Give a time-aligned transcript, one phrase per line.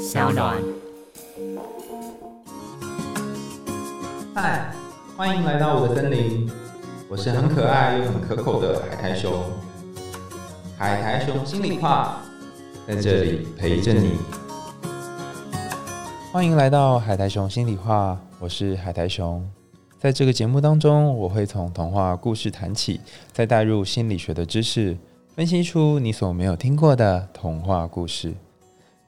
[0.00, 0.56] 小暖。
[4.34, 4.72] 嗨，
[5.14, 6.50] 欢迎来到我的森林，
[7.06, 9.30] 我是很可爱又很可口的海苔熊。
[10.78, 12.22] 海苔熊心里话，
[12.88, 14.12] 在这里陪着你。
[16.32, 19.46] 欢迎来到海苔熊心里话，我是海苔熊。
[19.98, 23.02] 在这个节目当中，我会从童话故事谈起，
[23.34, 24.96] 再带入心理学的知识，
[25.36, 28.32] 分析出你所没有听过的童话故事。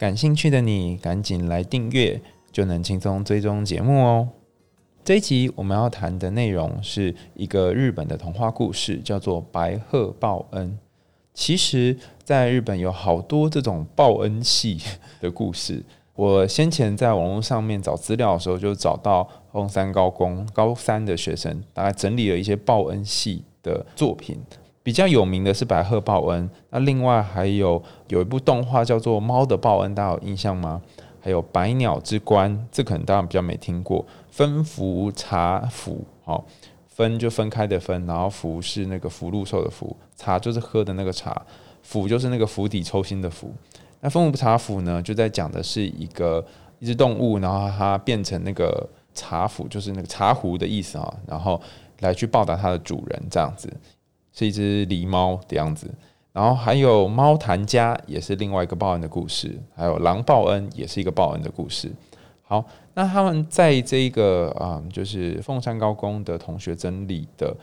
[0.02, 4.28] 感兴趣的你，赶紧来订阅，就能轻松追踪节目哦。
[5.04, 10.72] 这一集我们要谈的内容是一个日本的童话故事，叫做《白鹤报恩》。
[11.32, 14.80] 其实，在日本有好多这种报恩系
[15.20, 15.84] 的故事。
[16.16, 24.40] 我先前在网络上面找资料的时候，就找到凤山高工高三的学生，大概整理了一些报恩系的作品。
[24.82, 30.82] 比较有名的是《白鹤报恩》，那另外还有有一部动画叫做《猫的报恩》，大家有印象吗？
[31.20, 34.04] 还有《百鸟之关》，这可能大家比较没听过。
[34.28, 36.44] 分福茶府，好，
[36.88, 41.40] 分就分开的分，然后福是那个福禄寿的福，茶就是喝的那个茶，
[41.82, 43.54] 府就是那个釜底抽薪的釜。
[44.00, 46.44] 那分福茶府呢，就在讲的是一个
[46.80, 48.84] 一只动物，然后它变成那个
[49.14, 51.60] 茶釜，就是那个茶壶的意思啊，然后
[52.00, 53.72] 来去报答它的主人，这样子
[54.32, 55.90] 是一只狸猫的样子。
[56.32, 61.92] 然后还有猫谭家，也是另外一个报恩的故事，还有狼报恩，也是一个报恩的故事。
[62.42, 67.56] 好，那他们在这个啊，就是凤山高工的同学整理的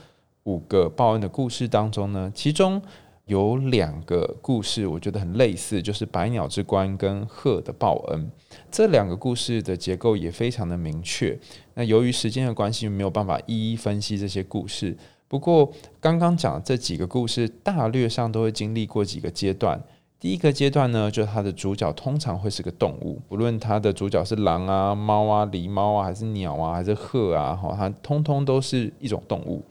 [0.44, 2.82] 五个报恩的故事当中呢，其中。
[3.26, 8.28] 有两个故事，我觉得很类似，就是百鸟之关跟鹤的报恩。
[8.72, 11.38] 这两个故事的结构也非常的明确。
[11.76, 14.98] 那由于时间的关系，没有办法一一分析这些故事。
[15.30, 19.82] 不过刚刚讲这几个故事，大略上都会经历过几个阶段。
[20.20, 29.64] 第一个阶段呢，就是它的主角通常会是个动物，不论它的主角是狼啊、猫啊、狸猫啊，还是鸟啊，还是鹤啊，哈，它通通都是一种动物。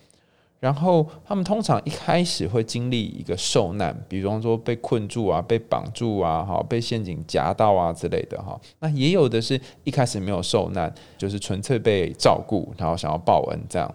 [0.60, 8.58] 然后他们通常一开始会经历一个受难，比方说被困住啊、被绑住啊、哈、被陷阱夹到啊之类的哈。
[8.80, 13.92] 那也有的是一开始没有受难，就是纯粹被照顾，然后想要报恩这样。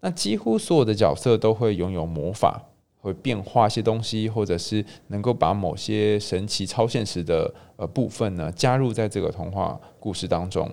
[0.00, 2.62] 那几乎所有的角色都会拥有魔法，
[3.00, 10.70] 会变化一些东西，或者是能够把某些神奇超现实的呃部分呢加入在这个童话故事当中。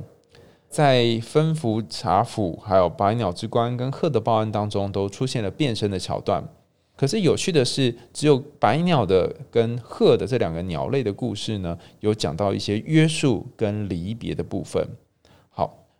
[0.67, 6.43] 在分福茶府、还有百鸟之关跟鹤的报恩当中，都出现了变身的桥段。
[6.97, 14.85] 可是有趣的是，只有百鸟的跟鹤的这两个鸟类的故事呢，有讲到一些约束跟离别的部分。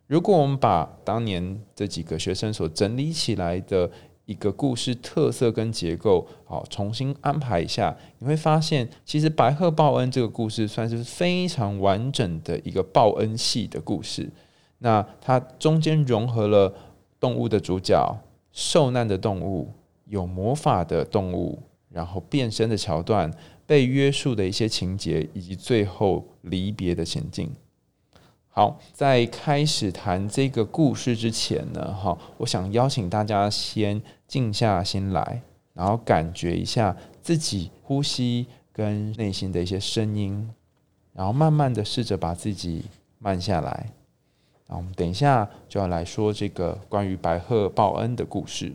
[0.07, 3.89] 如果我们把当年这几个学生所整理起来的
[4.25, 14.29] 一个故事特色跟结构，好重新安排一下，你会发现，其实白鹤报恩这个故事算是非常完整的一个报恩系的故事。
[14.79, 16.73] 那它中间融合了
[17.19, 18.17] 动物的主角、
[18.51, 19.71] 受难的动物、
[20.05, 23.31] 有魔法的动物，然后变身的桥段、
[23.65, 27.49] 被约束的一些情节，以及最后离别的前进。
[28.57, 35.41] 好，在开始谈这个故事之前呢，哈，我想邀请大家先静下心来，
[35.73, 40.49] 然后感觉一下自己呼吸跟内心的一些声音，
[41.11, 42.85] 然后慢慢的试着把自己
[43.19, 43.91] 慢下来。
[44.67, 48.71] 那我们等一下就要来说这个关于白鹤报恩的故事。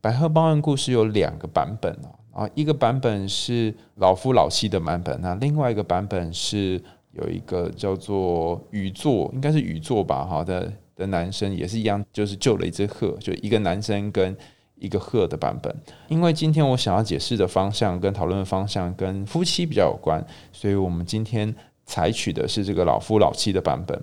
[0.00, 1.96] 白鹤报恩故事有两个版本
[2.32, 14.36] 啊，一个版本是老夫老妻的版本，那另外一个版本是有一个叫做宇作，应该是宇作吧，哈的的男生也是一样，就是救了一只鹤，就一个男生跟
[14.76, 15.74] 一个鹤的版本。
[16.08, 21.54] 因为今天我想要解释的方向跟讨论的方向跟夫妻比较有关，所以我们今天
[21.84, 24.00] 采取的是这个老夫老妻的版本。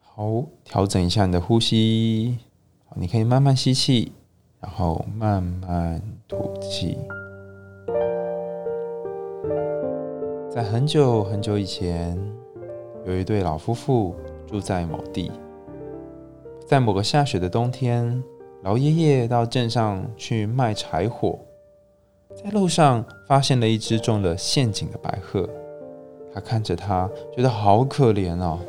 [0.00, 2.38] 好，调整一下你的呼吸。
[2.96, 4.12] 你可以慢慢吸气，
[4.60, 6.96] 然后慢慢吐气。
[10.54, 12.16] 在很久很久以前，
[13.04, 14.14] 有一对老夫妇
[14.46, 15.32] 住在某地。
[16.64, 18.22] 在某个下雪的冬天，
[18.62, 21.40] 老爷爷到镇上去卖柴火，
[22.36, 25.50] 在路上发现了一只中了陷阱的白鹤。
[26.32, 28.60] 他看着它，觉得好可怜哦。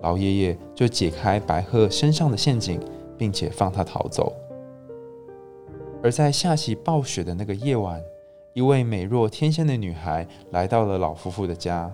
[0.00, 2.80] 老爷爷就解开白鹤身上的陷阱，
[3.18, 4.32] 并且放它逃走。
[6.02, 8.02] 而在下起暴雪的那个夜晚，
[8.54, 11.92] 一位美若天仙的女孩来到了老夫妇的家。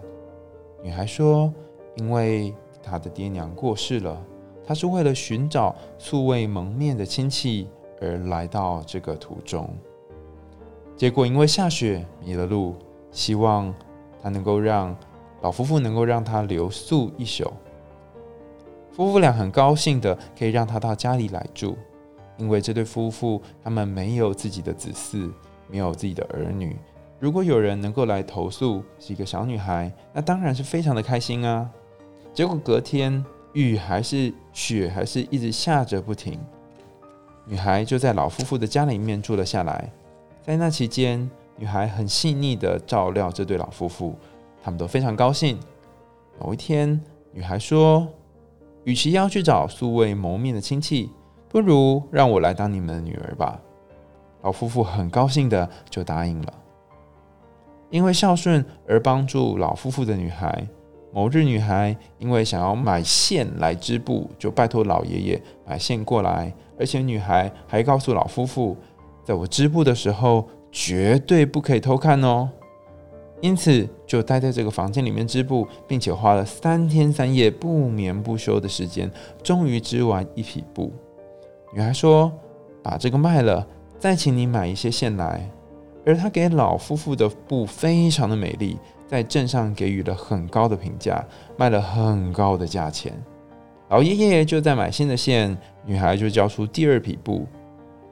[0.83, 1.51] 女孩说
[1.97, 4.23] ：“因为她的爹娘过世了，
[4.62, 7.67] 她是为了寻找素未谋面的亲戚
[7.99, 9.69] 而来到这个途中。
[10.99, 12.75] 结果因为下雪迷了路，
[13.11, 13.75] 希望
[14.23, 14.95] 她能够让。”
[15.43, 17.51] 老夫妇能够让她留宿一宿。
[18.93, 21.79] 夫妇俩很高兴的可以让她到家里来住，
[22.37, 25.33] 因为这对夫妇他们没有自己的子嗣，
[25.70, 26.76] 没有自己的儿女。
[27.19, 31.70] 如果有人能够来投诉是一个小女孩，那当然是非常的开心啊。
[32.32, 36.38] 结果隔天雨还是雪还是一直下着不停，
[37.44, 39.90] 女孩就在老夫妇的家里面住了下来。
[40.43, 44.14] 在那期间，女孩很细腻的照料这对老夫妇，
[44.62, 45.58] 他们都非常高兴。
[46.38, 47.00] 某一天，
[47.32, 48.08] 女孩说。
[48.84, 51.11] 与其要去找素未谋面的亲戚，
[51.50, 53.61] 不如让我来当你们的女儿吧。
[54.43, 56.55] 老夫妇很高兴的就答应了。
[57.91, 60.67] 因为孝顺而帮助老夫妇的女孩，
[61.13, 66.53] 某日女孩因为想要买线来织布，就拜托老爷爷买线过来。
[66.79, 68.77] 而且女孩还告诉老夫妇，
[69.25, 72.49] 在我织布的时候，绝对不可以偷看哦。
[73.41, 79.11] 因此，就待在这个房间里面织布，并且花了三天三夜不眠不休的时间，
[79.43, 80.93] 终于织完一匹布。
[81.73, 82.31] 女孩说
[82.85, 83.67] ：“把这个卖了，
[84.00, 85.49] 再请你买一些线来。”
[86.05, 91.23] 而他给老夫妇的布非常的美丽，在镇上给予了很高的评价，
[91.58, 93.12] 卖了很高的价钱。
[93.91, 95.55] 老爷爷就在买新的线，
[95.85, 97.47] 女孩就交出第二匹布，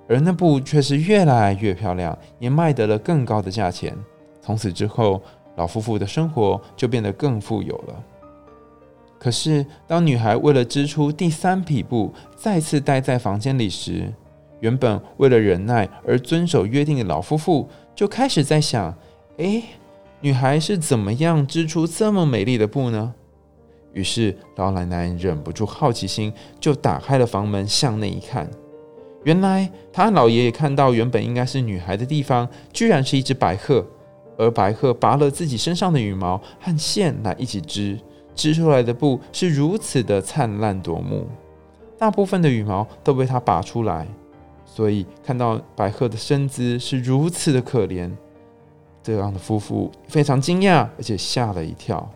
[0.07, 3.97] 而那布却是越来越漂亮，也卖得了更高的价钱。
[4.43, 5.23] 从此之后，
[5.57, 8.05] 老夫妇的生活就变得更富有了。
[9.19, 14.13] 可是，当女孩为了织出第三匹布，再次待在房间里时，
[14.61, 18.95] 原本为了忍耐而遵守约定的老夫妇就开始在想：
[19.37, 19.63] 哎，
[20.21, 23.15] 女孩是怎么样织出这么美丽的布呢？
[23.93, 28.49] 于是，老奶奶忍不住好奇心，就打开了房门，向内一看，
[29.25, 33.85] 原来她和老爷爷看到原本应该是女孩的地方，居然是一只白鹤。
[34.37, 37.99] 而白鹤拔了自己身上的羽毛和线来一起织，
[38.37, 41.27] 织出来的布是如此的灿烂夺目。
[41.99, 44.07] 大部分的羽毛都被它拔出来，
[44.71, 48.11] 所以看到白鹤的身姿是如此的可怜。
[49.03, 52.09] 这样的夫妇非常惊讶，而且吓了一跳。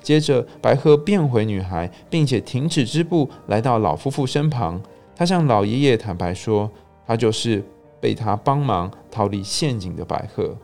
[0.00, 4.80] 接着，白鹤变回女孩，并且停止织布，来到老夫妇身旁。
[5.14, 6.70] 他向老爷爷坦白说，
[7.06, 7.62] 他就是
[8.00, 10.56] 被他帮忙逃离陷阱的白鹤。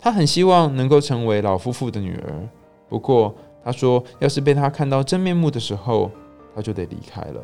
[0.00, 2.48] 他很希望能够成为老夫妇的女儿，
[2.88, 3.34] 不过
[3.64, 6.10] 他说，要是被他看到真面目的时候，
[6.54, 7.42] 他就得离开了。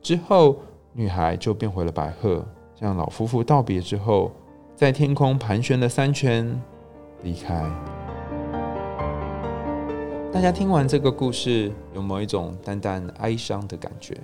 [0.00, 0.56] 之后，
[0.94, 2.44] 女孩就变回了白鹤，
[2.74, 4.30] 向老夫妇道别之后，
[4.76, 6.60] 在天空盘旋了三圈，
[7.22, 7.64] 离开。
[10.30, 14.14] 大家听完这个故事，有没有一种淡淡哀伤的感觉？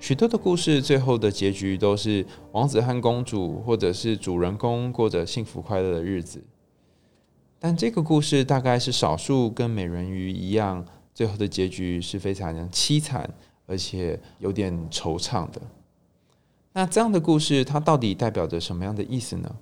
[0.00, 6.42] 许多的故事最后的结局都是王子和公主，或者是主人公过着幸福快乐的日子。
[7.58, 13.28] 但这个故事大概是少数跟美人鱼一样，最后的结局是非常凄惨，
[13.72, 15.58] 而且有点惆怅的。
[16.74, 19.56] 那这样的故事，它到底代表着什么样的意思呢？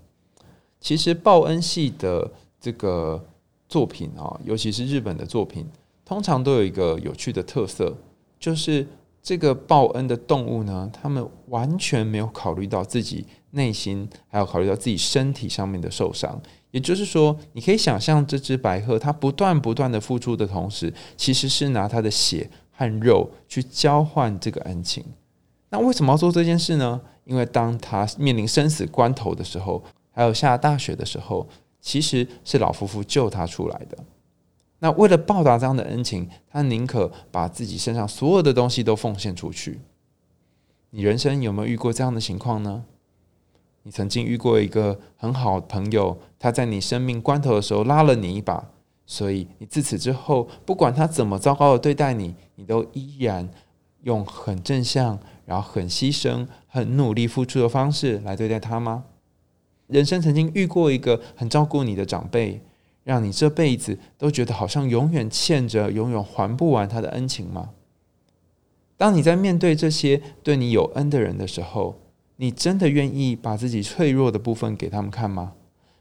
[0.80, 2.28] 其实报恩系的
[2.60, 3.24] 这个
[3.68, 5.64] 作品啊，尤其是日本的作品，
[6.04, 7.96] 通常都有一个有趣的特色，
[8.40, 8.84] 就是。
[9.22, 16.40] 这个报恩的动物呢，他们完全没有考虑到自己内心，还有考虑到自己身体上面的受伤。
[16.70, 22.50] 也就是说，你可以想象这只白鹤，它不断不断的付出的同时，其实是拿它的血
[22.80, 25.04] 和肉去交换这个恩情。
[25.68, 26.98] 那为什么要做这件事呢？
[27.24, 31.46] 因为当他面临生死关头的时候，还有下大雪的时候，
[31.80, 33.98] 其实是老夫妇救他出来的。
[34.78, 39.80] 那为了报答这样的恩情，他宁可把自己身上所有的东西都奉献出去。
[40.88, 42.84] 你人生有没有遇过这样的情况呢？
[43.82, 48.70] 你曾经遇过一个很好的朋友，他在你生命关头的时候拉了你一把，
[49.10, 53.50] 所以你自此之后，不管他怎么糟糕的对待你，你都依然
[54.04, 59.02] 用很正向、然后很牺牲、很努力付出的方式来对待他吗？
[59.88, 62.60] 人生曾经遇过一个很照顾你的长辈。
[63.02, 67.70] 让你这辈子都觉得好像永远欠着、永远还不完他的恩情吗？
[68.96, 71.98] 当你在面对这些对你有恩的人的时候，
[72.36, 75.54] 你真的愿意把自己脆弱的部分给他们看吗？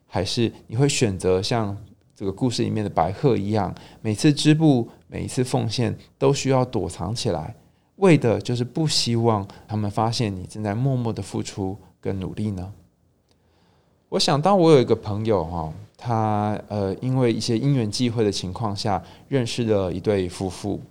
[0.06, 1.78] 还是你会选择像
[2.20, 7.56] 这个故事里面的白鹤一样，每次织布、每一次奉献都需要躲藏起来，
[7.96, 12.74] 为的就是不希望他们发现你正在默默的付出跟努力呢？
[14.10, 15.74] 我想到我有一个朋友哈。
[15.98, 20.82] 他呃，因为一些因缘际会的情况下，认识了一对夫妇。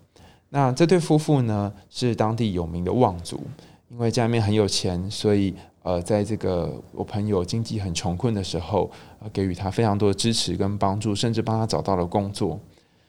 [0.49, 3.39] 那这对夫妇呢，是当地有名的望族。
[3.91, 5.55] 因为家里面很有钱，所以
[5.89, 8.91] 呃，在这个我朋友经济很穷困的时候，
[9.21, 12.61] 呃，给予他非常多的支持跟帮助，甚至帮他找到了工作。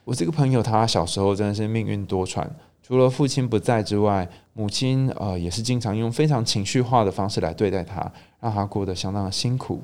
[0.06, 2.48] 我这个朋友他小时候真的是命运多舛，
[2.82, 8.10] 除了父亲不在之外，母亲呃也是经常用非常情绪化的方式来对待他，
[8.40, 9.82] 让他过得相当的辛苦。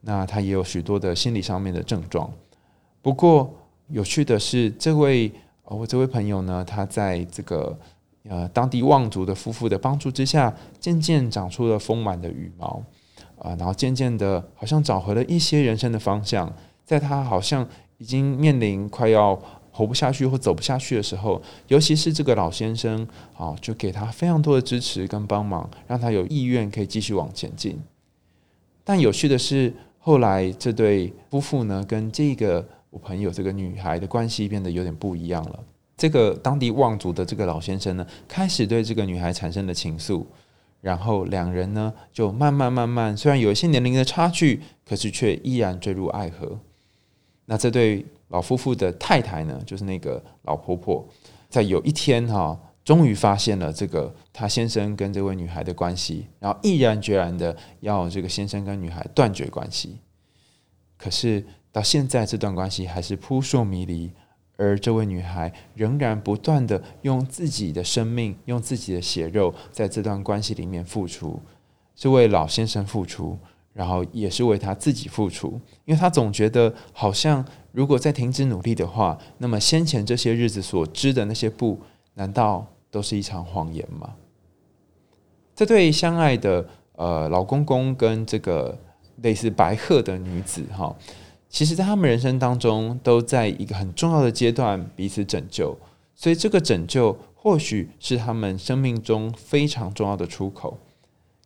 [0.00, 2.28] 那他也有许多的心理上面的症状。
[3.00, 3.54] 不过
[3.86, 5.30] 有趣的是，这位
[5.62, 7.78] 呃我这位朋友呢，他在这个
[8.32, 12.82] 呃当地望族的夫妇的帮助之下，渐渐长出了丰满的羽毛
[13.36, 16.50] 啊，然后渐渐的，好像找回了一些人生的方向。
[16.82, 19.38] 在他好像已经面临快要
[19.70, 27.78] 活不下去或走不下去的时候，尤其是这个老先生啊，就给他非常多的支持跟帮忙，让他有意愿可以继续往前进。
[28.82, 35.58] 但有趣的是，后来这对夫妇呢，跟这个我朋友这个女孩的关系变得有点不一样了。
[36.02, 40.24] 这个当地望族的这个老先生呢，开始对这个女孩产生了情愫，
[40.80, 46.58] 然后两人呢，就慢慢慢慢，虽然有一些年龄的差距，可是却依然坠入爱河。
[47.44, 51.06] 那这对老夫妇的太太呢，就是那个老婆婆，
[51.48, 59.98] 在有一天哈，终于发现了这个他先生跟这位女孩的关系，然后毅然决然的要这个先生跟女孩断绝关系。
[60.96, 64.10] 可是到现在，这段关系还是扑朔迷离，
[64.56, 71.40] 而这位女孩仍然不断的用自己的生命、用自己的血肉，在这段关系里面付出，
[71.96, 73.38] 是为老先生付出。
[73.74, 77.42] 然后也是为他自己付出，因为他总觉得好像
[77.72, 81.80] 如果再停止努力的话，那么先前这些日子所织的那些布，
[82.12, 84.12] 难道都是一场谎言吗？
[85.56, 88.78] 这对相爱的呃老公公跟这个
[89.22, 90.94] 类似白鹤的女子哈，
[91.52, 95.76] 其实，在他们人生当中都在一个很重要的阶段彼此拯救，
[96.14, 100.78] 所以这个拯救或许是他们生命中非常重要的出口。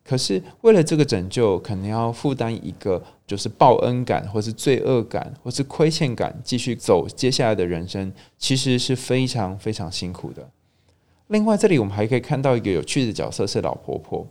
[0.04, 10.48] 可是，为了这个拯救，可能要负担一个就是报恩感，或是罪恶感，或是亏欠感，继续走接下来的人生，其实是非常非常辛苦的。
[11.26, 14.24] 另外，这里我们还可以看到一个有趣的角色是老婆婆。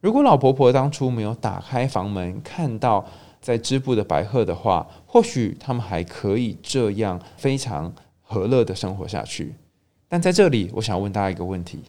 [0.00, 3.06] 如果老婆婆当初没有打开房门，看到
[3.40, 7.92] 在织布的白鹤的话，或许他们还可以这样非常
[8.22, 9.54] 和乐的生活下去。
[10.08, 11.82] 但在这里，我想问大家一个问题：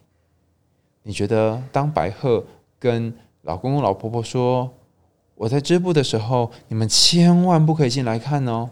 [1.03, 2.45] 你觉得当白鹤
[2.79, 4.71] 跟老公公、老婆婆说
[5.35, 8.69] ：“我在织布的时候，你们千万不可以进来看哦。”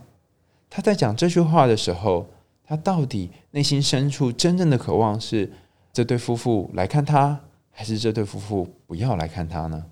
[0.70, 2.28] 他在讲这句话的时候，
[2.64, 5.52] 他到底内心深处真正的渴望是
[5.92, 7.40] 这对夫妇来看他，
[7.72, 9.84] 还是这对夫妇不要来看他呢？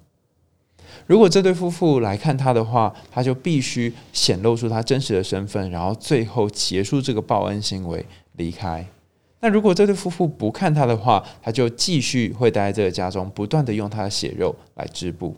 [1.06, 8.86] 如果这对夫妇来看他的话，他就必须显露出他真实的身份，然后最后结束这个报恩行为，离开。
[9.40, 15.36] 那如果这对夫妇不看他的话，他就继续会待在这个家中，不断的用他的血肉来织布。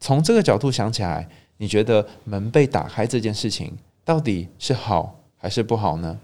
[0.00, 1.28] 从这个角度想起来，
[1.58, 3.72] 你觉得门被打开这件事情
[4.04, 6.18] 到底是好还是不好呢？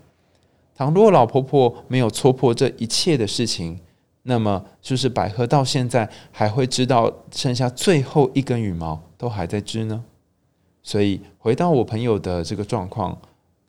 [0.74, 3.78] 倘若老婆婆没有戳破这一切的事情，
[4.28, 10.04] 那么是不是百合到现在还会知道剩下最后一根羽毛都还在织呢？
[10.82, 13.18] 所以回到我朋友的这个状况。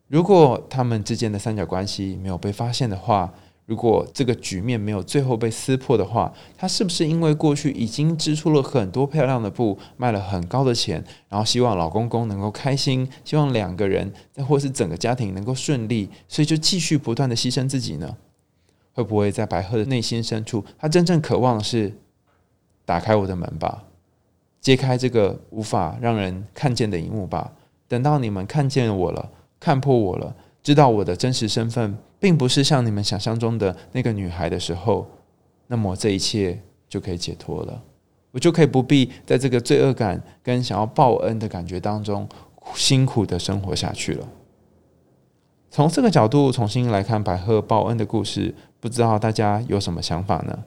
[0.10, 3.34] 如果他们之间的三角关系没有被发现的话，
[3.68, 14.12] 如果这个局面没有最后被撕破的话，他是不是因为过去已经织出了很多漂亮的布，卖了很高的钱，然后希望老公公能够开心，希望两个人
[14.46, 18.18] 或是整个家庭能够顺利，所以就继续不断的牺牲自己呢？
[19.00, 21.90] 会不会在白鹤的内心深处，他真正渴望的是
[22.84, 23.86] 打开我的门吧，
[24.60, 27.50] 揭开这个无法让人看见的一幕吧？
[27.88, 29.32] 等到你们看见我了。
[29.58, 35.08] 看破我了，知道我的真实身份并不是像你们想象中的那个女孩的时候，
[35.68, 37.82] 那么这一切就可以解脱了，
[38.32, 42.28] 我就可以不必在这个罪恶感跟想要报恩的感觉当中
[42.76, 44.28] 辛苦的生活下去了。
[45.72, 50.64] 从这个角度重新来看白鹤报恩的故事，不知道大家有什么想法呢？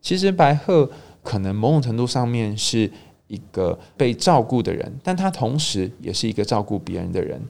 [0.00, 0.90] 其实白鹤
[1.22, 2.90] 可能某种程度上面是
[3.28, 7.40] 一个被照顾的人，但他同时也是一个照顾别人的人。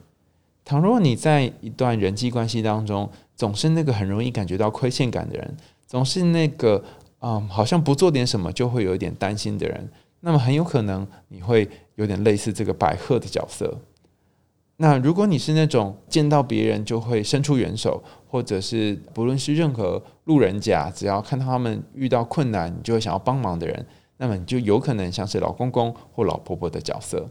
[0.63, 6.81] 倘若你在一段人际关系当中，总是那个很容易感觉到亏欠感的人，总是那个
[7.19, 9.89] 嗯，好像不做点什么就会有一点担心的人，
[10.21, 13.77] 那么很有可能你会有点类似这个白鹤的角色。
[14.81, 23.85] 那如果你是那种见到别人就会伸出援手，或者是不论是任何路人甲，只要看到他们遇到困难，你就会想要帮忙的人，
[24.17, 27.29] 那么你就有可能像是老公公或老婆婆的角色。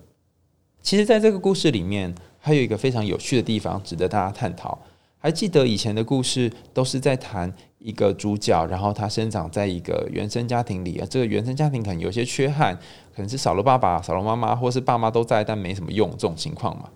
[0.81, 2.15] 其实，在这个故事里面。
[2.43, 4.79] 还有一个非常有趣的地方，值得大家探讨。
[5.19, 12.75] 还记得以前的故事都是在谈一个主角，然后他生长在一个原生家庭里啊，这个原生家庭可能有些缺憾，
[13.15, 16.89] 可能是少了爸爸、少了妈妈，或是爸妈都在但没什么用这种情况嘛。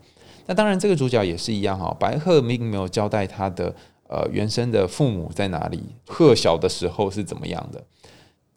[0.47, 3.75] 那当然，这个主角也是一样哈，白鹤并没有交代他的
[4.09, 7.83] 呃原生的父母在哪里，鹤小的时候是怎么样的。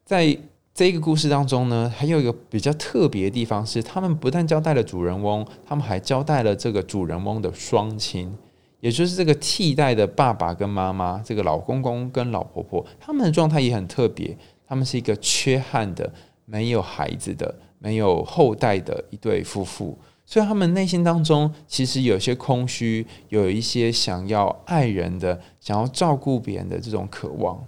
[0.03, 0.37] 在
[0.73, 8.31] 这个故事当中呢，还有一个比较特别的地方是，他们不但交代了主人翁，他们还交代了这个主人翁的双亲，
[8.79, 16.13] 也就是这个替代的爸爸跟妈妈，这个老公公跟老婆婆，他们的状态也很特别，他们是一个缺憾的、
[16.45, 19.97] 没有孩子的、没有后代的一对夫妇。
[20.29, 27.63] 所以他们内心当中其实有些空虚，有一些想要爱人的、想要照顾别人的这种渴望。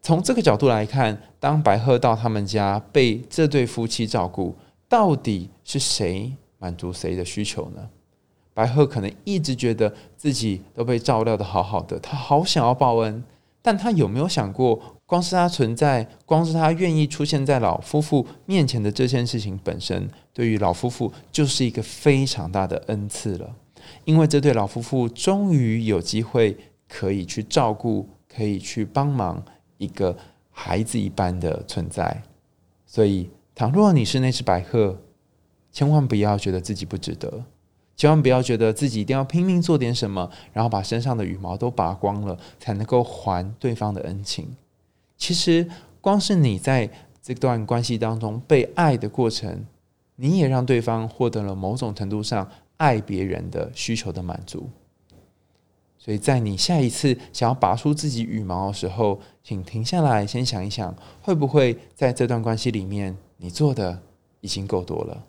[0.00, 4.54] 从这个角度来看，当白鹤到他们家被这对夫妻照顾，
[4.88, 7.90] 到底是谁满足谁的需求呢？
[8.54, 13.24] 白鹤可能一直觉得自己都被照料的好好的，他好想要报恩，
[13.60, 14.80] 但他有没有想过？
[15.06, 23.54] 光是他存在，光是他愿意出现在老夫妇面前的这件事情本身，对于老夫妇就是一个非常大的恩赐了。
[24.04, 26.56] 因为这对老夫妇终于有机会
[26.88, 29.40] 可以去照顾，可以去帮忙
[29.78, 30.16] 一个
[30.50, 32.24] 孩子一般的存在。
[32.84, 34.98] 所以，倘若你是那只白鹤，
[35.70, 37.44] 千万不要觉得自己不值得，
[37.96, 44.56] 千万不要觉得自己一定要拼命做点什么，然后把身上的羽毛都拔光了，才能够还对方的恩情。
[45.16, 45.68] 其实，
[46.00, 46.90] 光是你在
[47.22, 49.64] 这段关系当中被爱的过程，
[50.16, 54.68] 你也让对方获得了某种程度上爱别人的需求的满足。
[55.98, 64.00] 所以在你下一次想要拔出自己羽毛的时候，请停下来，先想一想，会不会在这段关系里面，你做的
[64.40, 65.24] 已经够多了，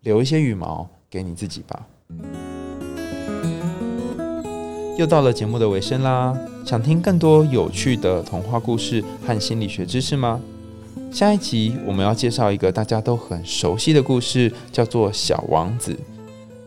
[0.00, 1.86] 留一些羽毛给你自己吧。
[4.96, 10.40] 又到了节目的尾声啦，想听更多有趣的童话故事和心理学知识吗？
[11.12, 15.92] 下一集我们要介绍一个大家都很熟悉的故事，叫做《小王子》。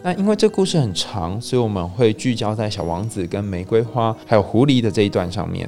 [0.04, 5.68] 那因为这故事很长，所以我们会聚焦在小王子跟玫瑰花还有狐狸的这一段上面。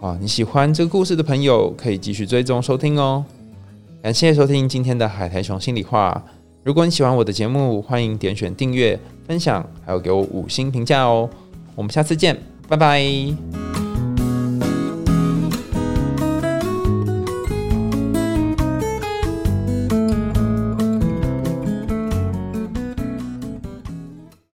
[0.00, 3.24] 啊，你喜欢这个故事的朋友可以继续追踪收听哦。
[4.00, 6.22] 感谢收听今天的海苔熊心里话。
[6.62, 11.28] 如果你喜欢我的节目，欢迎点选订阅、分享，还有给我五星评价哦。
[11.74, 13.73] 我们下次见，拜拜。